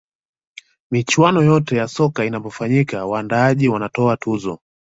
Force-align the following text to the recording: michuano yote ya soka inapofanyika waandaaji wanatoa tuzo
michuano 0.91 1.43
yote 1.43 1.75
ya 1.77 1.87
soka 1.87 2.25
inapofanyika 2.25 3.05
waandaaji 3.05 3.67
wanatoa 3.69 4.17
tuzo 4.17 4.59